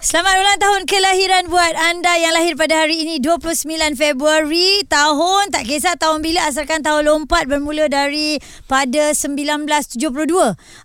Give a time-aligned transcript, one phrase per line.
[0.00, 3.68] Selamat ulang tahun kelahiran buat anda yang lahir pada hari ini 29
[4.00, 5.52] Februari tahun.
[5.52, 10.00] Tak kisah tahun bila asalkan tahun lompat bermula dari pada 1972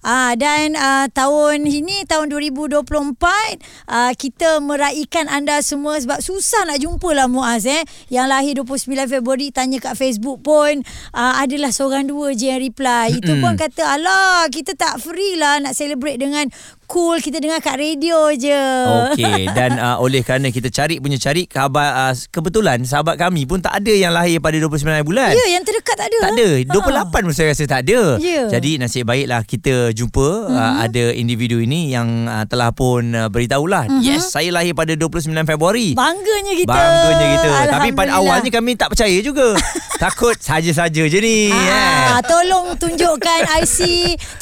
[0.03, 6.83] ah dan uh, tahun ini tahun 2024 uh, kita meraihkan anda semua sebab susah nak
[6.83, 7.87] jumpa lah Muaz eh.
[8.11, 10.83] Yang lahir 29 Februari tanya kat Facebook pun
[11.15, 13.15] uh, adalah seorang dua je yang reply.
[13.15, 16.51] Itu pun kata alah kita tak free lah nak celebrate dengan
[16.87, 18.63] cool kita dengar kat radio je
[19.11, 23.59] Okey dan uh, oleh kerana kita cari punya cari khabar uh, kebetulan sahabat kami pun
[23.59, 25.31] tak ada yang lahir pada 29 bulan.
[25.33, 26.19] Ya, yang terdekat tak ada.
[26.21, 26.49] Tak ada.
[26.63, 27.09] Ha.
[27.11, 27.99] 28 pun saya rasa tak ada.
[28.21, 28.41] Ya.
[28.47, 30.55] Jadi nasib baiklah kita jumpa mm-hmm.
[30.55, 33.89] uh, ada individu ini yang uh, telah pun uh, beritahulah.
[33.89, 34.05] Mm-hmm.
[34.05, 35.97] Yes, saya lahir pada 29 Februari.
[35.97, 36.71] Bangganya kita.
[36.75, 37.49] Bangganya kita.
[37.73, 39.55] Tapi pada awalnya kami tak percaya juga.
[39.95, 41.47] Takut saja-saja je ni.
[41.55, 42.27] Ah, eh.
[42.27, 43.79] tolong tunjukkan IC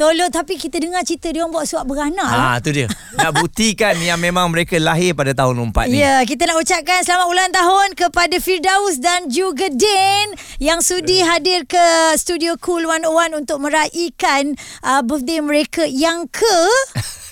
[0.01, 2.89] Tolong Tapi kita dengar cerita Dia orang buat surat beranak Ah tu dia.
[3.13, 6.01] Nak buktikan yang memang mereka lahir pada tahun lompat ni.
[6.01, 11.69] Ya, kita nak ucapkan selamat ulang tahun kepada Firdaus dan juga Din yang sudi hadir
[11.69, 16.57] ke studio Cool 101 untuk meraihkan uh, birthday mereka yang ke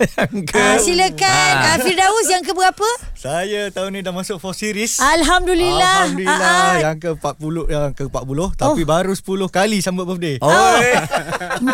[0.54, 3.11] uh, silakan uh, Firdaus yang ke berapa?
[3.22, 4.98] Saya tahun ni dah masuk 4 series.
[4.98, 6.10] Alhamdulillah.
[6.10, 6.78] Alhamdulillah Ah, ah.
[6.82, 10.42] yang ke 40 yang ke 40 tapi baru 10 kali sambut birthday.
[10.42, 10.50] Oh.
[11.62, 11.70] 40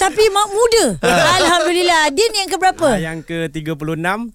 [0.00, 0.84] tapi mak muda.
[1.36, 2.08] Alhamdulillah.
[2.10, 2.88] Din yang ke berapa?
[2.88, 3.76] Ah, yang ke 36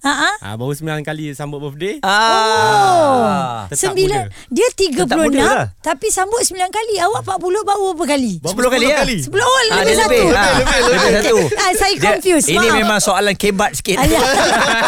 [0.06, 0.54] Ha ah.
[0.54, 3.66] Baru 9 kali sambut birthday Ah.
[3.66, 4.30] Tetap Sembilan.
[4.54, 5.66] Dia Tetap 36 muda lah.
[5.82, 8.38] Tapi sambut 9 kali Awak 40 baru berapa kali?
[8.38, 9.02] Baru 10 kali, ya?
[9.02, 10.30] 10 oh, Ah, lebih dia satu lebih.
[10.30, 11.38] Lebih satu.
[11.58, 12.78] Ah, Saya Dia- confused Ini Maaf.
[12.78, 13.98] memang soalan kebat sikit.
[13.98, 14.22] Ya.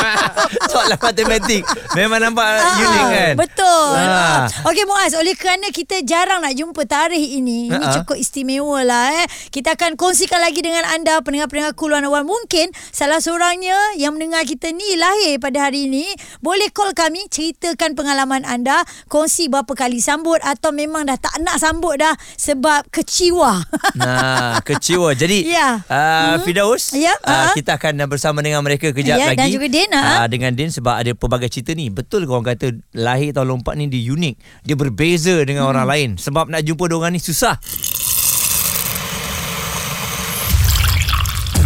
[0.73, 1.62] soalan matematik.
[1.93, 3.33] Memang nampak Ah, unik kan?
[3.35, 4.45] Betul Ah.
[4.63, 7.93] Okey Muaz Oleh kerana kita jarang nak jumpa tarikh ini Ini Ah.
[7.95, 13.19] cukup istimewa lah eh Kita akan kongsikan lagi dengan anda Pendengar-pendengar Cool 101 Mungkin salah
[13.19, 16.05] seorangnya Yang mendengar kita ni Lahir pada hari ini
[16.39, 21.57] Boleh call kami Ceritakan pengalaman anda Kongsi berapa kali sambut Atau memang dah tak nak
[21.57, 25.13] sambut dah Sebab keciwa Nah, kecewa.
[25.13, 25.85] Jadi, Ya.
[25.85, 27.53] uh, Fidaus, Ya, uh, ah.
[27.53, 29.37] kita akan bersama dengan mereka kejap Ya, lagi.
[29.37, 29.89] dan juga Din.
[29.89, 31.93] Uh, dengan Din sebab ada pelbagai cerita ni.
[31.93, 34.65] Betul ke orang kata lahir tahun lompat ni dia unik.
[34.65, 35.77] Dia berbeza dengan Hmm.
[35.77, 36.09] orang lain.
[36.17, 37.61] Sebab nak jumpa diorang ni susah.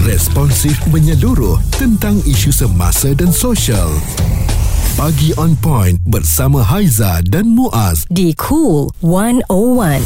[0.03, 3.91] Responsif menyeluruh tentang isu semasa dan sosial.
[4.95, 8.03] Pagi on point bersama Haiza dan Muaz.
[8.11, 10.03] Di Cool 101.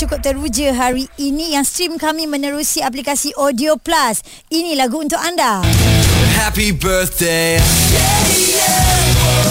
[0.00, 4.24] cukup teruja hari ini yang stream kami menerusi aplikasi Audio Plus.
[4.48, 5.60] Ini lagu untuk anda.
[6.42, 7.58] Happy birthday.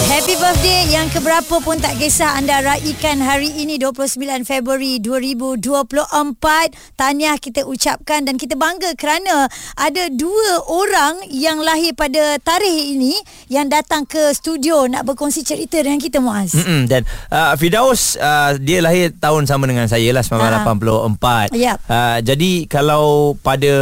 [0.09, 5.62] Happy birthday yang keberapa pun tak kisah anda raikan hari ini 29 Februari 2024.
[6.97, 9.46] Tahniah kita ucapkan dan kita bangga kerana
[9.78, 13.22] ada dua orang yang lahir pada tarikh ini
[13.53, 16.58] yang datang ke studio nak berkongsi cerita dengan kita Muaz.
[16.58, 16.90] Mm-mm.
[16.90, 21.53] Dan uh, Fidaus uh, dia lahir tahun sama dengan saya lah 1984.
[21.53, 21.78] Yap.
[21.86, 23.78] Uh, jadi kalau pada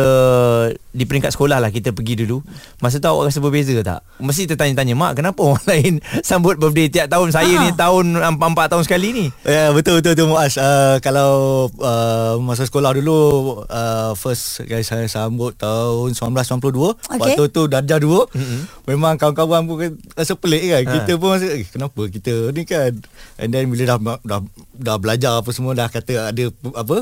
[0.98, 2.42] di peringkat sekolah lah kita pergi dulu.
[2.82, 4.02] Masa tu awak rasa berbeza tak?
[4.18, 7.64] Mesti tertanya-tanya mak kenapa orang lain sambut birthday tiap tahun saya Ha.
[7.66, 9.26] ni tahun empat tahun sekali ni.
[9.44, 10.56] Ya betul betul tu Muaz.
[10.56, 11.32] Uh, kalau
[11.78, 13.18] uh, masa sekolah dulu
[13.66, 17.18] uh, first kali saya sambut tahun 1992 Okey.
[17.18, 18.62] waktu tu darjah 2 mm-hmm.
[18.88, 20.84] memang kawan-kawan pun rasa pelik kan.
[20.84, 20.92] Ha.
[21.02, 22.94] Kita pun rasa eh, kenapa kita ni kan.
[23.42, 24.40] And then bila dah dah
[24.78, 26.98] dah belajar apa semua dah kata ada apa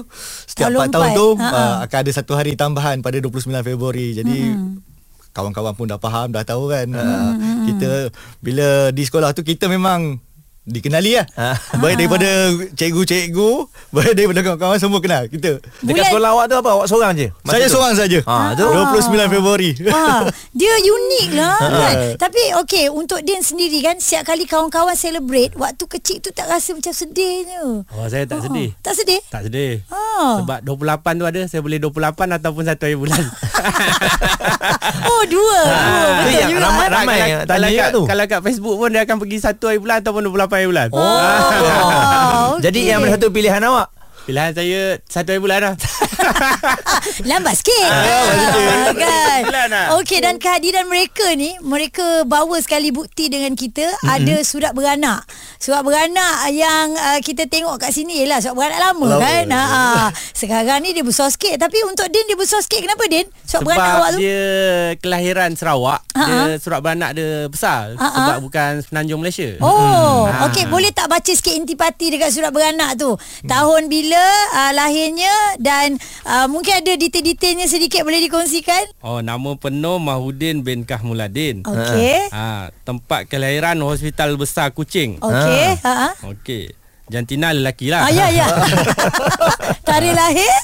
[0.47, 4.15] setiap Tahun 4 tahun tu Ha, uh, akan ada satu hari tambahan pada 29 Februari.
[4.15, 4.55] Jadi
[5.35, 6.87] kawan-kawan pun dah faham dah tahu kan.
[6.95, 7.31] Uh,
[7.67, 8.09] kita
[8.39, 10.23] bila di sekolah tu kita memang
[10.65, 11.53] dikenali lah Ah.
[11.75, 12.25] baik daripada
[12.73, 13.51] cikgu-cikgu
[13.91, 16.69] baik daripada kawan-kawan semua kenal kita Dekat Bulan- sekolah awak tu apa?
[16.71, 17.27] Awak seorang je?
[17.39, 17.71] Masa saya tu?
[17.71, 18.65] seorang saja Ah, tu.
[18.65, 21.69] 29 Februari Ha, dia unik lah Ha.
[21.83, 21.95] kan.
[22.19, 26.73] Tapi okey untuk Din sendiri kan setiap kali kawan-kawan celebrate waktu kecil tu tak rasa
[26.73, 27.61] macam sedihnya.
[27.85, 29.21] Oh saya tak sedih Tak sedih?
[29.27, 30.41] Tak sedih Ha.
[30.41, 31.93] Sebab 28 tu ada Saya boleh 28
[32.33, 33.21] Ataupun satu hari bulan
[35.05, 35.59] Oh dua.
[35.61, 36.09] Ha, dua.
[36.17, 36.59] tu Betul juga.
[36.59, 36.91] ramai- eh.
[36.91, 37.17] ramai
[37.77, 40.87] kalau, kalau kat Facebook pun Dia akan pergi satu hari bulan Ataupun 28 hari bulan
[40.91, 42.55] Oh.
[42.65, 42.89] Jadi okey.
[42.89, 43.91] yang mana satu pilihan awak?
[44.25, 45.73] Pilihan saya satu hari bulan lah.
[47.29, 47.85] Lambat sikit.
[47.85, 49.41] Ah, kan.
[49.45, 49.85] Bulan lah.
[49.95, 54.09] Okey dan kehadiran mereka ni, mereka bawa sekali bukti dengan kita mm-hmm.
[54.09, 55.21] ada surat beranak.
[55.55, 59.21] Surat beranak yang uh, kita tengok kat sini ialah surat beranak lama, Lama.
[59.21, 59.45] kan.
[59.47, 59.61] Ha.
[60.31, 62.81] Sekarang ni dia besar sikit tapi untuk Din dia besar sikit.
[62.81, 63.29] Kenapa Din?
[63.45, 64.19] Surat Sebab beranak awak tu?
[64.19, 64.41] dia
[64.97, 66.25] kelahiran Sarawak, Ha-ha.
[66.49, 68.09] dia surat beranak dia besar Ha-ha.
[68.09, 69.53] sebab bukan Semenanjung Malaysia.
[69.59, 70.49] Oh, Hmm.
[70.49, 73.13] okey boleh tak baca sikit intipati dekat surat beranak tu?
[73.43, 74.14] Tahun bila
[74.55, 78.95] uh, lahirnya dan uh, mungkin ada detail-detailnya sedikit boleh dikongsikan?
[79.03, 81.65] Oh, nama penuh Mahudin bin Kahmuladin.
[81.65, 82.31] Okey.
[82.31, 85.19] Ha, tempat kelahiran Hospital Besar Kuching.
[85.19, 85.65] Okey.
[85.83, 85.93] Ha.
[85.93, 86.09] ha.
[86.25, 86.73] Okey.
[87.05, 88.09] Jantina lelaki lah.
[88.09, 88.49] Ah, ya, ya.
[89.85, 90.55] Tarikh lahir?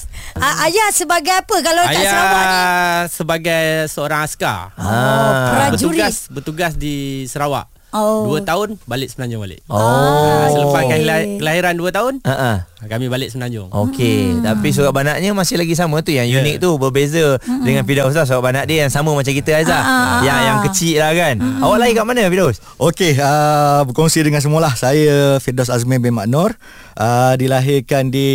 [0.41, 2.55] Ah, ayah sebagai apa kalau kat Sarawak ni?
[2.55, 4.73] Ayah sebagai seorang askar.
[4.79, 6.01] Oh, prajurit.
[6.01, 7.69] Bertugas bertugas di Sarawak.
[7.91, 8.31] Oh.
[8.31, 9.59] Dua tahun balik Semenanjung balik.
[9.67, 9.75] Oh.
[9.75, 10.89] Ha, selepas okey.
[10.95, 12.57] kelahiran, kelahiran dua tahun, Ha ah.
[12.87, 13.67] kami balik Semenanjung.
[13.67, 14.47] Okey, hmm.
[14.47, 16.39] tapi surat banaknya masih lagi sama tu yang Ya.
[16.39, 17.67] unik tu berbeza hmm.
[17.67, 19.83] dengan Firdaus lah surat banak dia yang sama macam kita Aizah.
[19.83, 21.35] Ah, ah, yang yang kecil lah kan.
[21.39, 22.57] Awak lahir kat mana Firdaus?
[22.79, 24.73] Okey, uh, berkongsi dengan semualah.
[24.79, 26.55] Saya Firdaus Azmi bin Maknur,
[26.95, 28.27] uh, dilahirkan di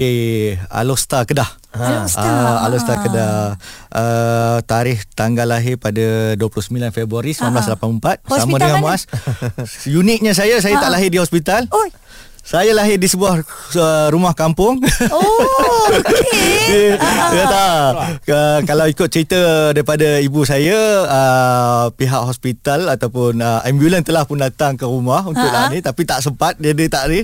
[0.69, 1.66] Alostar Kedah.
[1.77, 2.25] Alostar.
[2.25, 3.37] Uh, Alostar Kedah.
[3.93, 8.85] Uh, tarikh tanggal lahir pada 29 Februari 1984 sama Hospital dengan mana?
[8.85, 9.03] Muaz.
[10.01, 11.69] Uniknya saya saya tak lahir di hospital.
[11.71, 11.87] Oh.
[12.47, 14.79] Saya lahir di sebuah uh, rumah kampung.
[15.11, 16.95] Oh, okey.
[17.37, 17.91] Ya tak
[18.31, 24.39] uh, Kalau ikut cerita Daripada ibu saya uh, Pihak hospital Ataupun uh, Ambulan telah pun
[24.39, 25.67] datang ke rumah Untuk Ha-ha.
[25.67, 27.23] lah ni Tapi tak sempat Dia, dia tak ni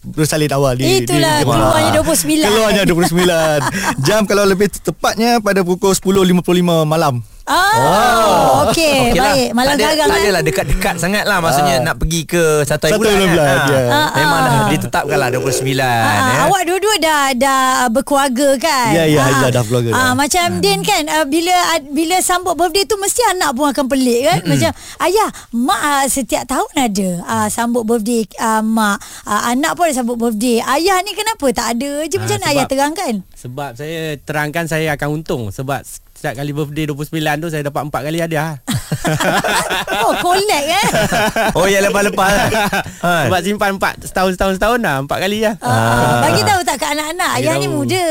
[0.00, 2.16] Bersalin awal di, Itulah, di, di keluarnya rumah.
[2.16, 2.48] 29.
[2.48, 9.10] Keluarnya 29 Jam kalau lebih tepatnya Pada pukul 10.55 malam Ah, okey.
[9.10, 9.32] Okey lah.
[9.32, 10.22] Baik, malam tak ada, garang Tak kan?
[10.22, 13.32] adalah dekat-dekat sangat lah Maksudnya nak pergi ke satu hari Satu bulan, hari kan?
[13.32, 13.66] bulan, Ha.
[13.66, 13.82] ya.
[13.90, 14.46] Ah, Memang ah.
[14.46, 16.38] dah ditetapkan lah 29 Ah, ya.
[16.46, 18.88] Awak dua-dua dah dah berkeluarga kan?
[18.92, 19.24] Ya, ya, Ah.
[19.26, 20.12] Haizah dah berkeluarga Ah, dah.
[20.14, 24.20] macam Din kan ah, bila ah, bila sambut birthday tu mesti anak pun akan pelik
[24.22, 24.38] kan?
[24.44, 24.70] Macam
[25.02, 28.96] ayah, mak ah, setiap tahun ada ah, sambut birthday ah, mak.
[29.22, 30.62] Ah, anak pun ada sambut birthday.
[30.62, 33.14] Ayah ni kenapa tak ada je macam Ah, mana ayah terangkan?
[33.32, 35.80] Sebab saya terangkan saya akan untung sebab
[36.20, 38.60] setiap kali birthday 29 tu saya dapat empat kali hadiah.
[40.04, 40.86] oh, collect eh.
[41.56, 42.48] Oh yang lepas-lepas lah.
[43.08, 43.12] ha.
[43.24, 45.56] Sebab simpan empat setahun setahun setahun dah empat kali lah.
[45.64, 46.20] Ah.
[46.28, 48.04] Bagi tahu tak ke anak-anak Ayah ni muda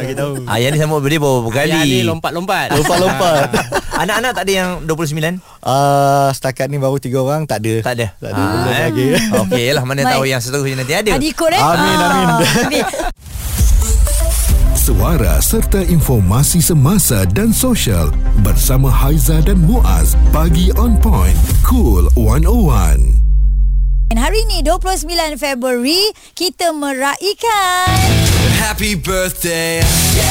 [0.00, 0.32] Bagi tahu.
[0.48, 2.66] Ayah ni sambut birthday berapa kali Ayah ni lompat-lompat.
[2.72, 3.46] Lompat-lompat
[4.00, 5.44] Anak-anak tak ada yang 29?
[5.60, 8.80] uh, Setakat ni baru tiga orang Tak ada Tak ada Tak ada belum eh.
[8.88, 9.06] lagi
[9.44, 10.12] Okey lah mana Baik.
[10.16, 12.28] tahu yang seterusnya nanti ada Ada ikut eh Amin, amin.
[14.90, 18.10] Suara serta informasi semasa dan sosial
[18.42, 20.18] bersama Haiza dan Muaz.
[20.34, 21.38] Pagi on point.
[21.62, 22.98] Cool 101.
[24.10, 29.84] Dan Hari ni 29 Februari Kita meraihkan Happy birthday.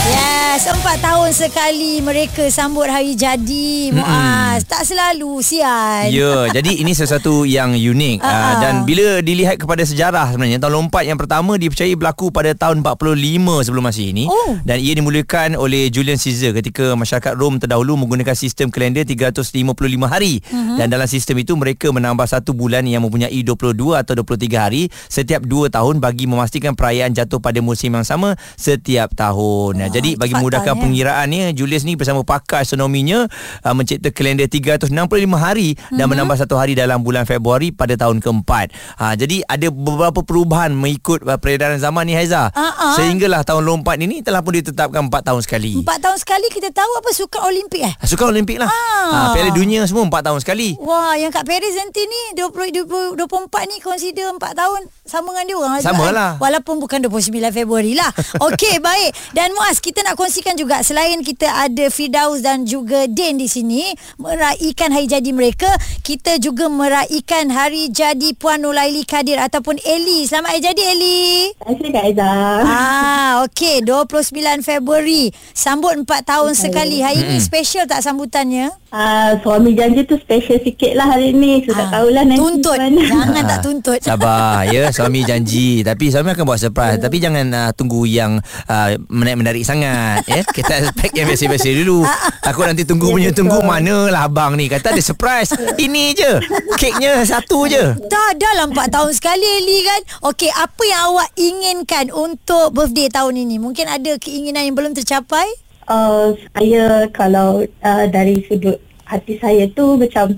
[0.10, 4.66] Yes, empat tahun sekali mereka sambut hari jadi Muaz.
[4.66, 6.10] Tak selalu sial.
[6.10, 8.54] Ya, jadi ini sesuatu yang unik Ah, uh, ah.
[8.60, 13.14] dan bila dilihat kepada sejarah sebenarnya tahun lompat yang pertama dipercayai berlaku pada tahun 45
[13.62, 14.58] sebelum Masih ini Oh.
[14.66, 20.42] dan ia dimulakan oleh Julius Caesar ketika masyarakat Rom terdahulu menggunakan sistem kalender 355 hari
[20.50, 20.82] Mhm.
[20.82, 25.46] dan dalam sistem itu mereka menambah satu bulan yang mempunyai 22 atau 23 hari setiap
[25.46, 29.78] 2 tahun bagi memastikan perayaan jatuh pada musim yang sama setiap tahun.
[29.78, 30.82] Wah, jadi bagi memudahkan ya.
[30.82, 33.30] pengiraannya Julius ni bersama pakar astronominya
[33.62, 34.90] uh, mencipta kalender 365
[35.38, 36.18] hari dan Mhm.
[36.18, 38.74] menambah satu hari dalam bulan Februari pada tahun keempat.
[38.98, 42.50] Ha, jadi ada beberapa perubahan mengikut uh, peredaran zaman ni Haiza.
[42.50, 42.96] Ah, ah.
[42.98, 45.78] Sehinggalah tahun lompat ini telah pun ditetapkan 4 tahun sekali.
[45.78, 47.94] Empat tahun sekali kita tahu apa sukan Olimpik eh?
[48.02, 48.72] Sukan Olimpik lah.
[48.72, 49.08] Ah.
[49.10, 50.80] Ha, Piala Dunia semua 4 tahun sekali.
[50.80, 55.46] Wah, yang kat Paris nanti ni 20, 20, 24 ni consider 4 tahun sama dengan
[55.46, 55.80] dia orang.
[55.82, 56.14] Sama eh?
[56.16, 56.32] lah.
[56.40, 58.10] Walaupun bukan 29 Februari lah.
[58.40, 59.14] Okey, baik.
[59.32, 63.90] Dan Muaz, kita nak kongsikan juga selain kita ada Firdaus dan juga Din di sini
[64.18, 65.70] meraihkan hari jadi mereka,
[66.02, 70.24] kita juga meraihkan hari jadi Puan Nulaili Kadir ataupun Eli.
[70.24, 71.22] Selamat hari jadi Eli.
[71.54, 72.60] Terima kasih Kak Aizah.
[72.62, 75.24] Ah, okey 29 Februari.
[75.52, 77.00] Sambut 4 tahun sekali.
[77.00, 78.70] Hari ni special tak sambutannya?
[78.90, 81.62] Ah, suami janji tu special sikit lah hari ni.
[81.62, 82.76] Sudah Ah, tahulah nanti Tuntut.
[82.76, 83.02] mana.
[83.02, 84.00] Jangan tak tuntut.
[84.02, 88.90] Sabar ya suami janji tapi suami akan buat surprise tapi jangan uh, tunggu yang uh,
[89.08, 90.44] menarik-menarik sangat ya.
[90.44, 92.04] Kita expect yang biasa-biasa dulu.
[92.44, 94.68] Takut nanti tunggu punya tunggu manalah abang ni.
[94.68, 95.56] Kata ada surprise.
[95.80, 96.32] Ini je.
[96.76, 97.96] Keknya satu je.
[98.12, 100.02] Dah dah lah 4 tahun sekali Eli kan?
[100.28, 103.56] Okey apa yang awak inginkan Untuk birthday tahun ini?
[103.62, 105.48] Mungkin ada keinginan yang belum tercapai?
[105.90, 108.78] Uh, saya kalau uh, dari sudut
[109.10, 110.38] hati saya tu macam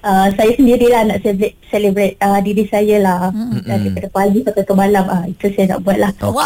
[0.00, 3.30] uh, saya sendirilah nak celebrate, celebrate uh, diri saya lah.
[3.30, 3.62] Mm-hmm.
[3.62, 5.04] Daripada pagi sampai ke malam.
[5.04, 6.12] Uh, itu saya nak buat lah.
[6.20, 6.44] Wow.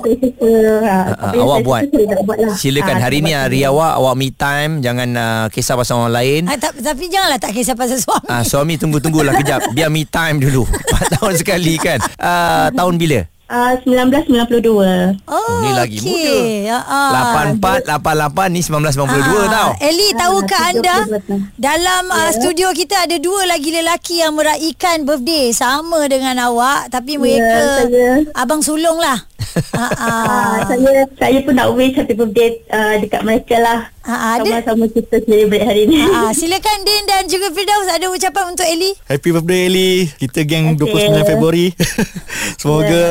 [0.00, 0.50] Saya suka,
[0.84, 1.80] uh, Ah, yang awak saya buat.
[1.82, 2.54] suka, saya nak buat lah.
[2.54, 6.42] Silakan Ah, hari ni hari awak awak me time jangan uh, kisah pasal orang lain.
[6.46, 8.26] Ah, tak, tapi janganlah tak kisah pasal suami.
[8.26, 9.60] Ah suami tunggu-tunggulah kejap.
[9.72, 10.64] Biar me time dulu.
[11.00, 11.98] 4 tahun sekali kan.
[12.16, 13.20] Ah tahun bila?
[13.50, 15.26] Uh, 1992.
[15.26, 16.70] Oh, ni lagi okey.
[16.70, 17.50] Ya, ah.
[17.50, 19.70] 84 88 ni 1992 Ah, tau.
[19.82, 21.40] Eli, tahukah Ah, anda 32 tahun.
[21.58, 27.18] dalam uh, studio kita ada dua lagi lelaki yang meraihkan birthday sama dengan awak tapi
[27.18, 28.22] mereka saya.
[28.32, 29.18] abang sulung lah.
[29.74, 29.90] ah, ah.
[29.98, 33.90] Uh, saya saya pun nak wish happy birthday uh, dekat mereka lah.
[34.00, 34.62] Ah, ada.
[34.62, 36.00] Sama-sama kita celebrate hari ni.
[36.00, 38.96] Ah, silakan Din dan juga Firdaus ada ucapan untuk Eli.
[39.04, 41.12] Happy birthday Eli Kita geng Okey.
[41.12, 41.66] 29 Februari
[42.60, 43.02] Semoga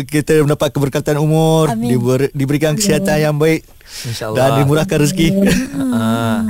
[0.00, 1.92] kita mendapat keberkatan umur Amin.
[1.92, 3.68] diber, Diberikan kesihatan yang baik
[4.02, 4.36] InsyaAllah.
[4.36, 5.28] Dan dimurahkan rezeki
[5.92, 6.40] Ah.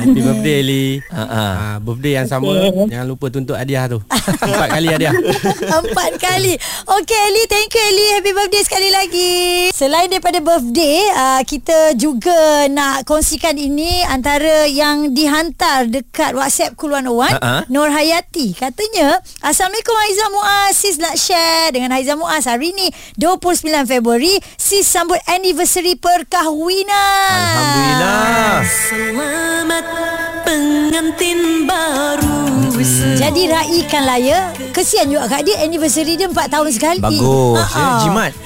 [0.00, 0.86] Happy birthday Eli.
[1.06, 1.52] Ah, ah.
[1.52, 2.88] Ha, birthday yang sama Okey.
[2.88, 4.00] Jangan lupa tuntut hadiah tu
[4.40, 5.12] Empat kali hadiah
[5.78, 6.56] Empat kali
[6.90, 9.32] Okay Eli Thank you Eli Happy birthday sekali lagi
[9.70, 16.96] Selain daripada birthday uh, Kita juga nak kongsikan ini Antara yang dihantar Dekat WhatsApp Cool
[16.96, 17.68] 101 Ha-ha.
[17.68, 23.68] Nur Hayati Katanya Assalamualaikum Haizah Muaz Sis nak share Dengan Haizah Muaz Hari ni 29
[23.86, 28.60] Februari Sis sambut anniversary perkahwinan Alhamdulillah.
[28.68, 29.86] Selamat
[30.44, 32.41] pengantin baru
[33.14, 34.38] Jadi raikanlah ya
[34.70, 37.56] Kesian juga kat dia Anniversary dia 4 tahun sekali Bagus.
[37.56, 37.78] Ha-ha.
[37.78, 38.32] Eh, jimat.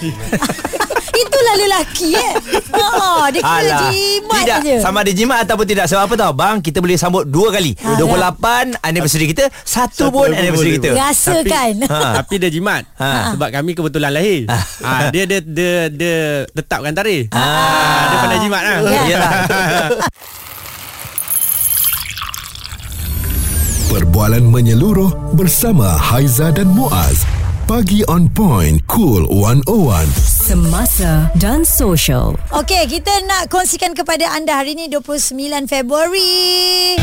[1.17, 2.33] Itulah lelaki eh.
[2.71, 2.85] Ha,
[3.31, 3.89] dia kira Alah.
[3.89, 4.77] jimat Tidak je.
[4.79, 7.97] Sama ada jimat ataupun tidak Sebab apa tahu Bang kita boleh sambut dua kali Ha,
[7.97, 11.73] 28 anniversary kita Satu pun pun anniversary kita Rasa kan.
[11.83, 12.21] Ha.
[12.21, 13.33] Tapi dia jimat Ha.
[13.33, 16.17] Sebab kami kebetulan lahir ha, Dia dia dia, dia
[16.53, 17.41] tetapkan tarikh Ah.
[17.41, 19.03] ha, Dia pandai jimat lah Ya.
[19.09, 19.33] Yalah.
[23.87, 27.23] Perbualan menyeluruh bersama Haiza dan Muaz.
[27.71, 30.11] Pagi on point, cool 101.
[30.19, 32.35] Semasa dan social.
[32.51, 36.99] Okey, kita nak kongsikan kepada anda hari ini 29 Februari.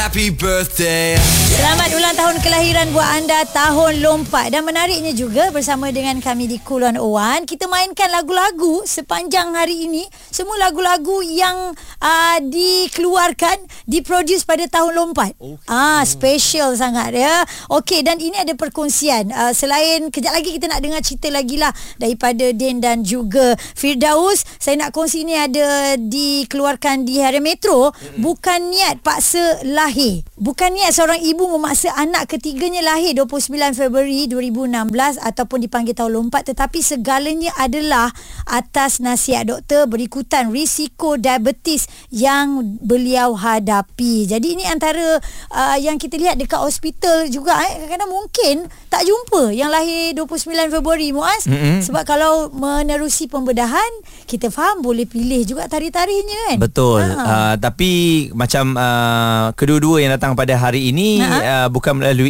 [0.00, 1.20] Happy birthday.
[1.60, 6.56] Selamat ulang tahun kelahiran buat anda tahun lompat dan menariknya juga bersama dengan kami di
[6.64, 14.64] Cool 101 kita mainkan lagu-lagu sepanjang hari ini semua lagu-lagu yang uh, dikeluarkan diproduce pada
[14.72, 15.36] tahun lompat.
[15.36, 15.68] Okay.
[15.68, 17.44] Ah special sangat ya.
[17.68, 21.76] Okey dan ini ada perkongsian uh, selain kejap lagi kita nak dengar cerita lagi lah
[22.00, 28.72] daripada Din dan juga Firdaus saya nak kongsi ni ada dikeluarkan di Harian Metro bukan
[28.72, 30.22] niat paksa lahir.
[30.38, 36.46] Bukan niat seorang ibu memaksa anak ketiganya lahir 29 Februari 2016 ataupun dipanggil tahun lompat
[36.54, 38.14] tetapi segalanya adalah
[38.46, 44.30] atas nasihat doktor berikutan risiko diabetes yang beliau hadapi.
[44.30, 45.18] Jadi ini antara
[45.50, 48.54] uh, yang kita lihat dekat hospital juga eh kadang-kadang mungkin
[48.86, 51.82] tak jumpa yang lahir 29 Februari Muaz Mm-mm.
[51.82, 53.90] sebab kalau menerusi pembedahan
[54.30, 56.58] kita faham boleh pilih juga tarikh-tarikhnya kan.
[56.62, 57.02] Betul.
[57.02, 57.24] Ha.
[57.26, 57.90] Uh, tapi
[58.30, 59.50] macam uh,
[59.80, 61.36] kedua-dua yang datang pada hari ini Ha.
[61.40, 62.28] uh, bukan melalui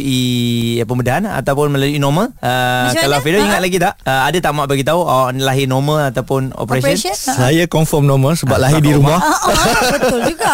[0.79, 2.31] uh, pembedahan ataupun melalui normal.
[2.39, 3.19] Uh, kalau?
[3.19, 3.43] Fira Ha.
[3.43, 3.93] ingat lagi tak?
[4.01, 6.95] Uh, ada tak mak bagi tahu awak lahir normal ataupun operation?
[6.95, 7.15] Operation?
[7.27, 7.31] Ha.
[7.35, 9.53] Saya confirm normal Sebab lahir di rumah Ah, ah,
[9.93, 10.53] betul juga.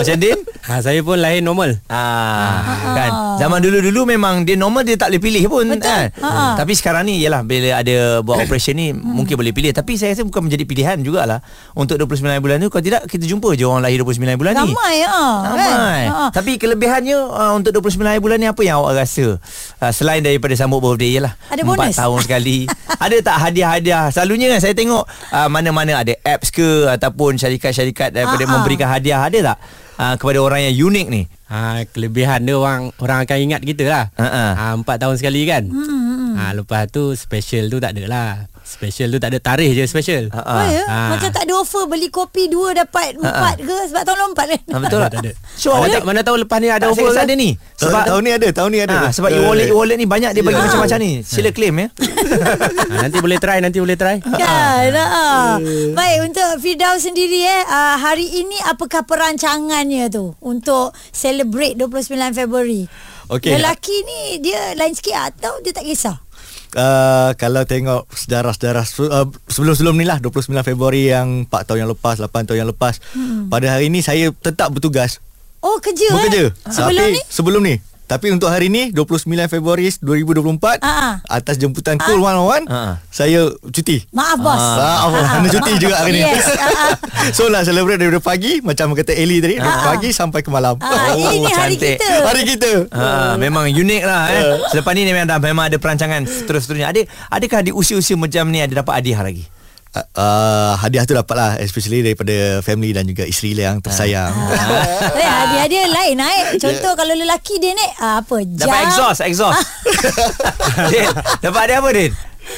[0.00, 0.38] Macam Din?
[0.64, 3.10] ha, Saya pun lahir normal Ah, kan.
[3.38, 5.84] Zaman dulu-dulu memang dia normal dia tak boleh pilih pun Betul.
[5.84, 6.04] kan.
[6.16, 6.56] Ha.
[6.56, 10.24] Tapi sekarang ni yalah bila ada buat operation ni mungkin boleh pilih tapi saya rasa
[10.24, 14.00] bukan menjadi pilihan jugalah untuk 29 bulan tu kalau tidak kita jumpa je orang lahir
[14.00, 14.72] 29 bulan ni.
[14.72, 15.34] Ramai ah.
[15.44, 16.00] Ramai.
[16.00, 16.06] Kan?
[16.08, 16.27] Ha.
[16.30, 19.36] Tapi kelebihannya uh, untuk 29 hari bulan ni apa yang awak rasa?
[19.76, 21.34] Uh, selain daripada sambut birthday je lah.
[21.48, 21.94] Ada bonus?
[21.94, 22.58] 4 tahun sekali.
[23.04, 24.04] ada tak hadiah-hadiah?
[24.08, 28.52] Selalunya kan saya tengok uh, mana-mana ada apps ke ataupun syarikat-syarikat daripada Ah, ah.
[28.54, 29.20] memberikan hadiah.
[29.20, 29.58] Ada tak?
[29.98, 31.22] Uh, kepada orang yang unik ni.
[31.50, 34.44] ha, Kelebihan dia orang Orang akan ingat kita lah Ha, ha.
[34.54, 35.66] ha, Empat tahun sekali kan
[36.38, 38.30] ha, Lepas tu Special tu tak ada lah
[38.68, 40.84] Special tu tak ada tarikh je special Ha, Oh, ya?
[40.84, 41.08] Ah.
[41.10, 44.60] Macam tak ada offer beli kopi dua dapat empat ke sebab tahun lompat kan?
[44.62, 45.10] Ha, betul tak?
[45.14, 47.34] Tak ada So, mana, ada, tahu, mana tahu lepas ni ada tak, offer kan ada
[47.34, 47.50] ni.
[47.74, 50.54] Sebab tahun ni ada Tahun ni ada Ha, sebab e-wallet e-wallet ni banyak dia bagi
[50.54, 50.64] Ya.
[50.68, 51.12] macam-macam ni.
[51.22, 51.88] Sila claim ya.
[52.92, 55.56] ha, Nanti boleh try Nanti boleh try Kan ah.
[55.90, 62.04] Baik untuk Firdaus sendiri eh uh, Hari ini apakah perancangannya tu Untuk celebrate 29
[62.36, 62.84] Februari
[63.28, 63.52] Okey.
[63.52, 66.16] Lelaki ni dia lain sikit atau dia tak kisah
[66.70, 71.90] Uh, kalau tengok sejarah-sejarah se- uh, sebelum-sebelum ni lah 29 Februari yang 4 tahun yang
[71.90, 73.00] lepas 8 tahun yang lepas.
[73.10, 73.48] Hmm.
[73.48, 75.16] pada hari ni saya tetap bertugas.
[75.58, 76.52] Oh kerja bekerja eh?
[76.66, 77.20] Sebelum Tapi ni?
[77.26, 77.74] sebelum ni
[78.08, 81.14] Tapi untuk hari ni 29 Februari 2024 Ah, ah.
[81.28, 82.96] atas jemputan Cool 101 Ah.
[83.06, 84.00] saya cuti.
[84.10, 84.56] Maaf bos.
[84.56, 85.18] Ah, apa?
[85.30, 86.22] Kena cuti juga hari ni.
[86.24, 86.92] Yes, ah, ah.
[87.36, 90.80] so nak celebrate daripada pagi macam kata Ellie tadi, dari pagi sampai ke malam.
[90.80, 92.00] Ah, Oh, ini hari cantik.
[92.00, 92.12] kita.
[92.24, 92.70] Hari kita.
[92.90, 93.04] Ha,
[93.36, 94.42] memang unik lah eh.
[94.68, 96.88] Selepas ni memang dah memang ada perancangan seterus-terusnya.
[96.88, 99.44] Ada adakah di usia-usia macam ni ada dapat hadiah lagi?
[99.88, 104.36] Uh, uh, hadiah tu dapat lah Especially daripada family dan juga isteri yang tersayang
[105.16, 106.44] Eh, hadiah-hadiah lain naik.
[106.60, 108.36] Contoh kalau lelaki dia naik ah, apa?
[108.44, 108.68] Jam.
[108.68, 109.64] Dapat exhaust, exhaust.
[110.92, 111.08] Din,
[111.40, 112.12] dapat hadiah apa Din?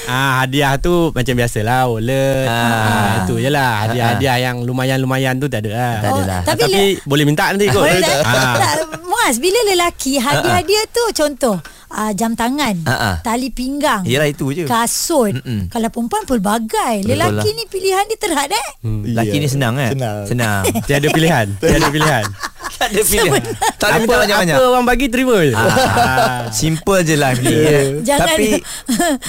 [0.07, 2.47] Ah hadiah tu macam biasalah wallet.
[2.47, 2.55] Ah.
[2.55, 5.95] Ah, itu je lah hadiah-hadiah yang lumayan-lumayan tu tak ada lah.
[5.99, 6.41] Tak ada lah.
[6.41, 7.83] Oh, tapi Tapi, boleh minta nanti kot.
[7.83, 8.19] Boleh tak?
[8.23, 8.55] Ah.
[8.59, 8.75] tak?
[9.03, 11.59] Muaz, bila lelaki hadiah-hadiah tu contoh
[11.91, 13.19] uh, jam tangan, ah.
[13.21, 14.65] tali pinggang, Yelah itu je.
[14.65, 15.35] kasut.
[15.35, 15.69] Mm-mm.
[15.69, 17.03] Kalau perempuan pelbagai.
[17.03, 17.55] Betul Lelaki lah.
[17.55, 18.69] ni pilihan dia terhad eh.
[18.81, 19.03] Hmm.
[19.09, 19.93] Laki Ya, ni senang kan?
[19.93, 20.19] senang.
[20.27, 20.63] Senang.
[20.87, 21.47] Tiada pilihan.
[21.57, 22.25] Tiada pilihan.
[22.81, 23.43] tak ada pilihan.
[23.77, 24.57] Tak ada apa, banyak-banyak.
[24.57, 25.53] apa orang bagi terima je.
[25.53, 27.51] Ah, simple je lah ni.
[27.51, 27.81] ya.
[28.05, 28.49] Jangan Tapi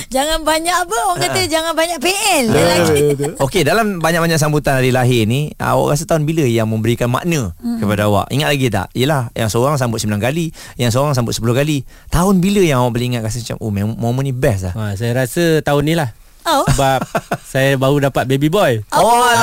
[0.07, 1.47] jangan banyak apa orang kata Ah.
[1.47, 2.99] jangan banyak PL lelaki.
[3.39, 7.79] Okey dalam banyak-banyak sambutan hari lahir ni awak rasa tahun bila yang memberikan makna hmm.
[7.79, 8.27] kepada awak?
[8.29, 8.87] Ingat lagi tak?
[8.93, 11.77] Yelah yang seorang sambut 9 kali, yang seorang sambut 10 kali.
[12.09, 14.73] Tahun bila yang awak boleh ingat rasa macam oh momen ni best lah.
[14.73, 16.11] Ha, saya rasa tahun ni lah.
[16.41, 16.65] Oh.
[16.67, 17.05] Sebab
[17.53, 18.81] saya baru dapat baby boy.
[18.89, 19.37] Oh, Ah,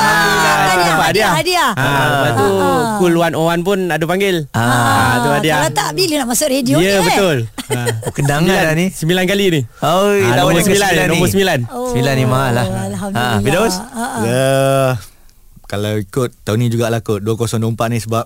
[0.67, 1.71] hadiah, dapat hadiah, hadiah.
[1.73, 2.85] Ha, lepas tu Ah.
[2.99, 4.37] Cool 101 pun ada panggil.
[4.51, 5.57] Ah, Ah, tu hadiah.
[5.63, 7.07] Kalau tak bila nak masuk radio Ya ni eh?
[7.07, 7.39] betul.
[7.69, 7.85] Ha.
[8.03, 8.89] Oh, kendangan dah ni.
[8.89, 9.61] Sembilan kali ni.
[9.79, 11.09] Oh, Ah, tahun nombor yang sembilan, ke-9 ni.
[11.09, 11.59] nombor sembilan.
[11.69, 12.67] Oh, Sembilan ni mahal lah.
[12.67, 13.31] Alhamdulillah.
[13.31, 13.75] Ah, Firdaus?
[13.77, 14.23] Ah, ah.
[14.25, 14.49] Ya
[15.67, 18.25] Kalau ikut tahun ni jugalah kot 2024 ni sebab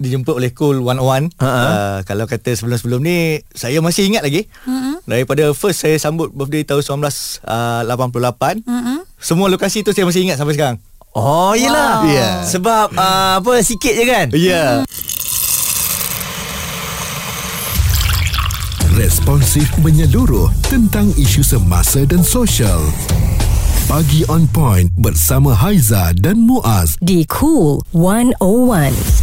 [0.00, 1.60] dijemput oleh Cool 101 Ha, ha.
[1.60, 5.04] uh, Kalau kata sebelum-sebelum ni Saya masih ingat lagi Mm-mm.
[5.04, 7.04] Daripada first saya sambut birthday tahun
[7.44, 8.98] 1988 Mm-mm.
[9.20, 10.76] Semua lokasi tu saya masih ingat sampai sekarang
[11.10, 12.06] Oh yelah.
[12.06, 12.14] Wow.
[12.14, 12.30] Ya.
[12.46, 14.26] Sebab uh, apa sikit je kan?
[14.30, 14.72] Ya yeah.
[18.94, 22.78] Responsif menyeluruh tentang isu semasa dan sosial.
[23.90, 26.94] Pagi on point bersama Haiza dan Muaz.
[27.02, 29.19] Di Cool 101.